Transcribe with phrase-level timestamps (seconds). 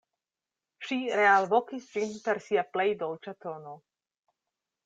[0.87, 3.79] Ŝi realvokis ĝin per sia plej dolĉa tono.